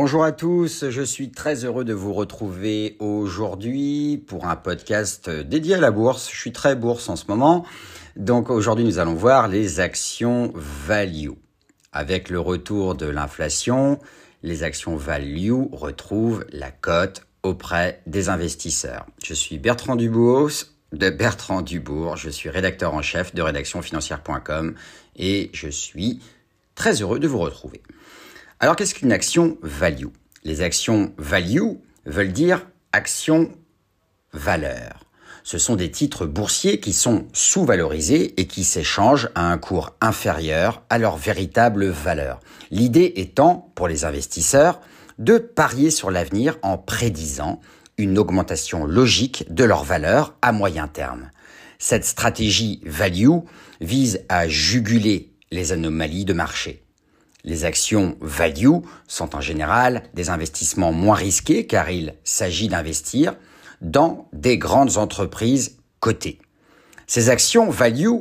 Bonjour 0.00 0.22
à 0.22 0.30
tous, 0.30 0.90
je 0.90 1.02
suis 1.02 1.32
très 1.32 1.64
heureux 1.64 1.84
de 1.84 1.92
vous 1.92 2.12
retrouver 2.12 2.96
aujourd'hui 3.00 4.22
pour 4.28 4.46
un 4.46 4.54
podcast 4.54 5.28
dédié 5.28 5.74
à 5.74 5.80
la 5.80 5.90
bourse. 5.90 6.30
Je 6.32 6.38
suis 6.38 6.52
très 6.52 6.76
bourse 6.76 7.08
en 7.08 7.16
ce 7.16 7.24
moment. 7.26 7.66
Donc 8.14 8.48
aujourd'hui 8.48 8.84
nous 8.84 9.00
allons 9.00 9.14
voir 9.14 9.48
les 9.48 9.80
actions 9.80 10.52
value. 10.54 11.30
Avec 11.90 12.30
le 12.30 12.38
retour 12.38 12.94
de 12.94 13.06
l'inflation, 13.06 13.98
les 14.44 14.62
actions 14.62 14.94
value 14.94 15.64
retrouvent 15.72 16.46
la 16.52 16.70
cote 16.70 17.26
auprès 17.42 18.00
des 18.06 18.28
investisseurs. 18.28 19.04
Je 19.24 19.34
suis 19.34 19.58
Bertrand 19.58 19.96
Dubourg 19.96 20.50
de 20.92 21.10
Bertrand 21.10 21.60
Dubourg, 21.60 22.16
je 22.16 22.30
suis 22.30 22.50
rédacteur 22.50 22.94
en 22.94 23.02
chef 23.02 23.34
de 23.34 23.42
rédactionfinancière.com 23.42 24.76
et 25.16 25.50
je 25.52 25.68
suis 25.68 26.20
très 26.76 27.02
heureux 27.02 27.18
de 27.18 27.26
vous 27.26 27.40
retrouver. 27.40 27.82
Alors 28.60 28.74
qu'est-ce 28.74 28.94
qu'une 28.94 29.12
action 29.12 29.56
value? 29.62 30.08
Les 30.42 30.62
actions 30.62 31.12
value 31.16 31.74
veulent 32.06 32.32
dire 32.32 32.66
action 32.92 33.52
valeur. 34.32 35.04
Ce 35.44 35.58
sont 35.58 35.76
des 35.76 35.92
titres 35.92 36.26
boursiers 36.26 36.80
qui 36.80 36.92
sont 36.92 37.28
sous-valorisés 37.32 38.34
et 38.40 38.48
qui 38.48 38.64
s'échangent 38.64 39.28
à 39.36 39.52
un 39.52 39.58
cours 39.58 39.94
inférieur 40.00 40.82
à 40.90 40.98
leur 40.98 41.16
véritable 41.16 41.86
valeur. 41.86 42.40
L'idée 42.72 43.12
étant, 43.16 43.70
pour 43.76 43.86
les 43.86 44.04
investisseurs, 44.04 44.80
de 45.18 45.38
parier 45.38 45.92
sur 45.92 46.10
l'avenir 46.10 46.58
en 46.62 46.78
prédisant 46.78 47.60
une 47.96 48.18
augmentation 48.18 48.84
logique 48.86 49.44
de 49.50 49.62
leur 49.62 49.84
valeur 49.84 50.36
à 50.42 50.50
moyen 50.50 50.88
terme. 50.88 51.30
Cette 51.78 52.04
stratégie 52.04 52.80
value 52.84 53.38
vise 53.80 54.24
à 54.28 54.48
juguler 54.48 55.32
les 55.52 55.70
anomalies 55.70 56.24
de 56.24 56.32
marché. 56.32 56.87
Les 57.44 57.64
actions 57.64 58.16
value 58.20 58.78
sont 59.06 59.36
en 59.36 59.40
général 59.40 60.02
des 60.14 60.30
investissements 60.30 60.92
moins 60.92 61.14
risqués 61.14 61.66
car 61.66 61.90
il 61.90 62.14
s'agit 62.24 62.68
d'investir 62.68 63.36
dans 63.80 64.28
des 64.32 64.58
grandes 64.58 64.96
entreprises 64.96 65.78
cotées. 66.00 66.38
Ces 67.06 67.30
actions 67.30 67.70
value 67.70 68.18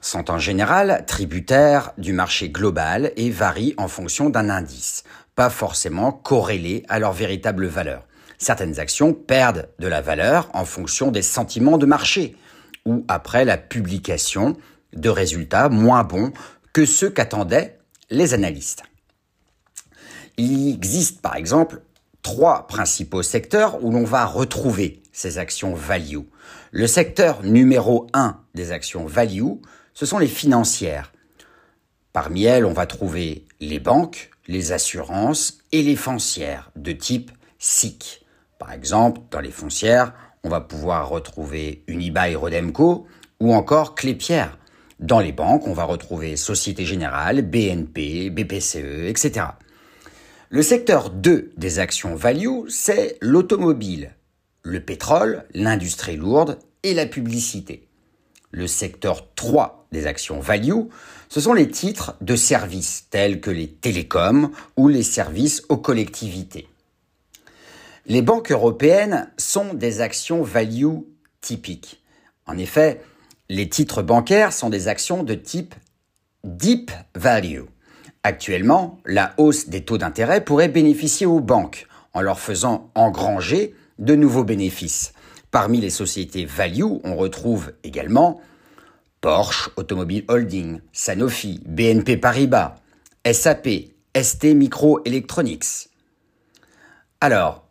sont 0.00 0.30
en 0.30 0.38
général 0.38 1.04
tributaires 1.06 1.92
du 1.98 2.12
marché 2.12 2.50
global 2.50 3.12
et 3.16 3.30
varient 3.30 3.74
en 3.76 3.88
fonction 3.88 4.30
d'un 4.30 4.48
indice, 4.48 5.04
pas 5.34 5.50
forcément 5.50 6.12
corrélé 6.12 6.84
à 6.88 6.98
leur 6.98 7.12
véritable 7.12 7.66
valeur. 7.66 8.06
Certaines 8.38 8.80
actions 8.80 9.12
perdent 9.12 9.68
de 9.78 9.86
la 9.86 10.00
valeur 10.00 10.50
en 10.54 10.64
fonction 10.64 11.10
des 11.10 11.22
sentiments 11.22 11.78
de 11.78 11.86
marché 11.86 12.36
ou 12.84 13.04
après 13.06 13.44
la 13.44 13.56
publication 13.56 14.56
de 14.92 15.08
résultats 15.08 15.68
moins 15.68 16.04
bons 16.04 16.32
que 16.72 16.84
ceux 16.84 17.10
qu'attendaient 17.10 17.78
les 18.12 18.34
analystes. 18.34 18.82
Il 20.36 20.68
existe 20.68 21.20
par 21.20 21.36
exemple 21.36 21.82
trois 22.22 22.66
principaux 22.66 23.22
secteurs 23.22 23.82
où 23.82 23.90
l'on 23.90 24.04
va 24.04 24.26
retrouver 24.26 25.02
ces 25.12 25.38
actions 25.38 25.74
value. 25.74 26.20
Le 26.70 26.86
secteur 26.86 27.42
numéro 27.42 28.06
un 28.12 28.38
des 28.54 28.70
actions 28.70 29.06
value, 29.06 29.54
ce 29.94 30.06
sont 30.06 30.18
les 30.18 30.28
financières. 30.28 31.12
Parmi 32.12 32.44
elles, 32.44 32.66
on 32.66 32.72
va 32.72 32.86
trouver 32.86 33.46
les 33.60 33.80
banques, 33.80 34.30
les 34.46 34.72
assurances 34.72 35.58
et 35.72 35.82
les 35.82 35.96
foncières 35.96 36.70
de 36.76 36.92
type 36.92 37.30
SIC. 37.58 38.24
Par 38.58 38.72
exemple, 38.72 39.20
dans 39.30 39.40
les 39.40 39.50
foncières, 39.50 40.12
on 40.44 40.48
va 40.48 40.60
pouvoir 40.60 41.08
retrouver 41.08 41.82
Unibail 41.86 42.36
Rodemco 42.36 43.06
ou 43.40 43.54
encore 43.54 43.94
Clépierre. 43.94 44.58
Dans 45.02 45.18
les 45.18 45.32
banques, 45.32 45.66
on 45.66 45.72
va 45.72 45.82
retrouver 45.82 46.36
Société 46.36 46.84
Générale, 46.84 47.42
BNP, 47.42 48.30
BPCE, 48.30 49.08
etc. 49.08 49.46
Le 50.48 50.62
secteur 50.62 51.10
2 51.10 51.50
des 51.56 51.80
actions 51.80 52.14
value, 52.14 52.68
c'est 52.68 53.18
l'automobile, 53.20 54.14
le 54.62 54.78
pétrole, 54.78 55.44
l'industrie 55.54 56.16
lourde 56.16 56.60
et 56.84 56.94
la 56.94 57.06
publicité. 57.06 57.88
Le 58.52 58.68
secteur 58.68 59.34
3 59.34 59.88
des 59.90 60.06
actions 60.06 60.38
value, 60.38 60.82
ce 61.28 61.40
sont 61.40 61.52
les 61.52 61.68
titres 61.68 62.14
de 62.20 62.36
services 62.36 63.08
tels 63.10 63.40
que 63.40 63.50
les 63.50 63.66
télécoms 63.66 64.52
ou 64.76 64.86
les 64.86 65.02
services 65.02 65.64
aux 65.68 65.78
collectivités. 65.78 66.68
Les 68.06 68.22
banques 68.22 68.52
européennes 68.52 69.32
sont 69.36 69.74
des 69.74 70.00
actions 70.00 70.42
value 70.42 70.98
typiques. 71.40 72.04
En 72.46 72.56
effet, 72.56 73.00
les 73.52 73.68
titres 73.68 74.00
bancaires 74.00 74.50
sont 74.50 74.70
des 74.70 74.88
actions 74.88 75.24
de 75.24 75.34
type 75.34 75.74
deep 76.42 76.90
value. 77.14 77.64
Actuellement, 78.22 78.98
la 79.04 79.34
hausse 79.36 79.68
des 79.68 79.84
taux 79.84 79.98
d'intérêt 79.98 80.42
pourrait 80.42 80.70
bénéficier 80.70 81.26
aux 81.26 81.40
banques 81.40 81.86
en 82.14 82.22
leur 82.22 82.40
faisant 82.40 82.90
engranger 82.94 83.74
de 83.98 84.14
nouveaux 84.14 84.44
bénéfices. 84.44 85.12
Parmi 85.50 85.82
les 85.82 85.90
sociétés 85.90 86.46
value, 86.46 86.94
on 87.04 87.14
retrouve 87.14 87.74
également 87.84 88.40
Porsche 89.20 89.68
Automobile 89.76 90.24
Holding, 90.28 90.80
Sanofi, 90.94 91.60
BNP 91.66 92.16
Paribas, 92.16 92.76
SAP, 93.30 93.68
ST 94.16 94.44
Microelectronics. 94.54 95.90
Alors, 97.20 97.68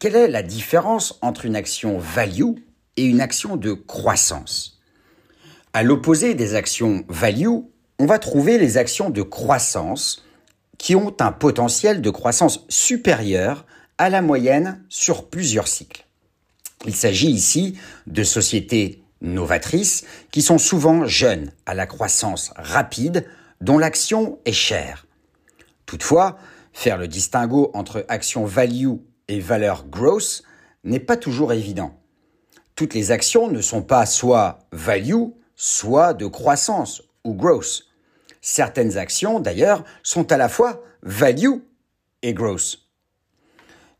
quelle 0.00 0.16
est 0.16 0.28
la 0.28 0.42
différence 0.42 1.20
entre 1.22 1.46
une 1.46 1.54
action 1.54 1.98
value 1.98 2.56
et 2.96 3.04
une 3.04 3.20
action 3.20 3.56
de 3.56 3.74
croissance? 3.74 4.77
À 5.78 5.84
l'opposé 5.84 6.34
des 6.34 6.56
actions 6.56 7.04
value, 7.08 7.60
on 8.00 8.06
va 8.06 8.18
trouver 8.18 8.58
les 8.58 8.78
actions 8.78 9.10
de 9.10 9.22
croissance 9.22 10.24
qui 10.76 10.96
ont 10.96 11.14
un 11.20 11.30
potentiel 11.30 12.02
de 12.02 12.10
croissance 12.10 12.66
supérieur 12.68 13.64
à 13.96 14.10
la 14.10 14.20
moyenne 14.20 14.84
sur 14.88 15.30
plusieurs 15.30 15.68
cycles. 15.68 16.04
Il 16.84 16.96
s'agit 16.96 17.30
ici 17.30 17.78
de 18.08 18.24
sociétés 18.24 19.04
novatrices 19.20 20.04
qui 20.32 20.42
sont 20.42 20.58
souvent 20.58 21.06
jeunes 21.06 21.52
à 21.64 21.74
la 21.74 21.86
croissance 21.86 22.52
rapide 22.56 23.24
dont 23.60 23.78
l'action 23.78 24.40
est 24.46 24.50
chère. 24.50 25.06
Toutefois, 25.86 26.38
faire 26.72 26.98
le 26.98 27.06
distinguo 27.06 27.70
entre 27.72 28.04
action 28.08 28.44
value 28.44 28.96
et 29.28 29.38
valeur 29.38 29.86
growth 29.86 30.42
n'est 30.82 30.98
pas 30.98 31.16
toujours 31.16 31.52
évident. 31.52 31.94
Toutes 32.74 32.94
les 32.94 33.12
actions 33.12 33.48
ne 33.48 33.60
sont 33.60 33.82
pas 33.82 34.06
soit 34.06 34.58
value, 34.72 35.37
soit 35.58 36.14
de 36.14 36.26
croissance 36.26 37.02
ou 37.24 37.34
growth. 37.34 37.82
Certaines 38.40 38.96
actions, 38.96 39.40
d'ailleurs, 39.40 39.84
sont 40.04 40.32
à 40.32 40.36
la 40.36 40.48
fois 40.48 40.80
value 41.02 41.58
et 42.22 42.32
growth. 42.32 42.78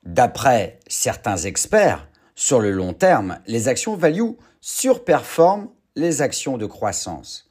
D'après 0.05 0.79
certains 0.87 1.37
experts, 1.37 2.09
sur 2.37 2.61
le 2.61 2.71
long 2.71 2.95
terme, 2.95 3.41
les 3.49 3.67
actions 3.67 3.97
value 3.97 4.31
surperforment 4.61 5.69
les 5.97 6.23
actions 6.23 6.57
de 6.57 6.67
croissance. 6.67 7.51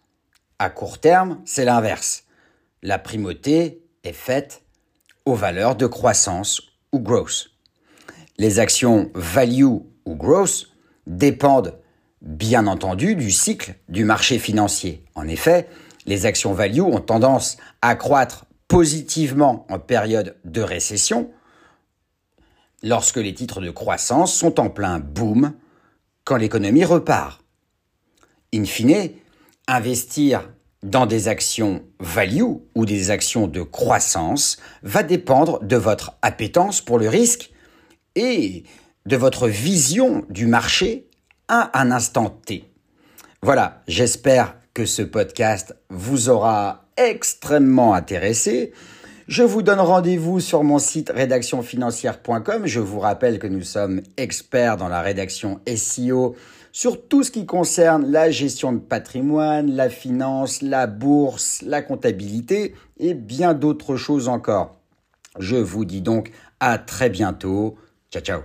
À 0.57 0.69
court 0.69 1.00
terme, 1.00 1.41
c'est 1.45 1.66
l'inverse. 1.66 2.24
La 2.81 2.97
primauté 3.00 3.84
est 4.06 4.13
faite 4.13 4.63
aux 5.25 5.35
valeurs 5.35 5.75
de 5.75 5.85
croissance 5.85 6.62
ou 6.94 7.00
growth. 7.00 7.50
Les 8.38 8.59
actions 8.59 9.12
value 9.13 9.66
ou 10.06 10.16
growth 10.16 10.68
dépendent 11.06 11.78
bien 12.22 12.67
entendu 12.67 13.16
du 13.16 13.31
cycle 13.31 13.75
du 13.89 14.03
marché 14.03 14.39
financier. 14.39 15.03
En 15.16 15.28
effet, 15.28 15.67
les 16.05 16.25
actions 16.25 16.53
value 16.53 16.81
ont 16.81 17.00
tendance 17.00 17.57
à 17.81 17.95
croître 17.95 18.45
positivement 18.67 19.66
en 19.69 19.79
période 19.79 20.35
de 20.44 20.61
récession, 20.61 21.31
lorsque 22.83 23.17
les 23.17 23.33
titres 23.33 23.61
de 23.61 23.72
croissance 23.72 24.33
sont 24.33 24.59
en 24.59 24.69
plein 24.69 25.00
boom, 25.00 25.53
quand 26.23 26.38
l'économie 26.38 26.85
repart. 26.85 27.44
In 28.53 28.66
fine, 28.66 29.11
investir 29.67 30.50
dans 30.83 31.06
des 31.06 31.27
actions 31.27 31.83
value 32.00 32.44
ou 32.75 32.86
des 32.86 33.09
actions 33.09 33.47
de 33.47 33.62
croissance 33.62 34.57
va 34.83 35.03
dépendre 35.03 35.63
de 35.63 35.75
votre 35.75 36.18
appétence 36.21 36.81
pour 36.81 37.00
le 37.00 37.09
risque 37.09 37.51
et 38.15 38.63
de 39.06 39.18
votre 39.18 39.47
vision 39.47 40.25
du 40.30 40.47
marché 40.47 41.06
à 41.47 41.79
un 41.79 41.91
instant 41.91 42.29
T. 42.29 42.65
Voilà, 43.41 43.81
j'espère 43.88 44.55
que 44.73 44.85
ce 44.85 45.01
podcast 45.01 45.75
vous 45.89 46.29
aura 46.29 46.85
extrêmement 46.97 47.94
intéressé. 47.94 48.73
Je 49.27 49.44
vous 49.44 49.61
donne 49.61 49.79
rendez-vous 49.79 50.39
sur 50.39 50.63
mon 50.63 50.79
site 50.79 51.11
rédactionfinancière.com. 51.13 52.65
Je 52.65 52.79
vous 52.79 52.99
rappelle 52.99 53.39
que 53.39 53.47
nous 53.47 53.61
sommes 53.61 54.01
experts 54.15 54.77
dans 54.77 54.88
la 54.88 55.01
rédaction 55.01 55.59
SEO 55.67 56.35
sur 56.71 57.07
tout 57.07 57.23
ce 57.23 57.31
qui 57.31 57.45
concerne 57.45 58.09
la 58.09 58.29
gestion 58.29 58.71
de 58.71 58.79
patrimoine, 58.79 59.75
la 59.75 59.89
finance, 59.89 60.61
la 60.61 60.88
bourse, 60.88 61.61
la 61.63 61.81
comptabilité 61.81 62.73
et 63.00 63.13
bien 63.13 63.53
d'autres 63.53 63.95
choses 63.95 64.29
encore. 64.29 64.75
Je 65.39 65.55
vous 65.55 65.85
dis 65.85 66.01
donc 66.01 66.31
à 66.59 66.77
très 66.77 67.09
bientôt. 67.09 67.75
Ciao 68.11 68.21
ciao. 68.23 68.41